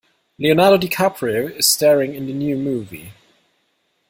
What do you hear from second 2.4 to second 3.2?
movie.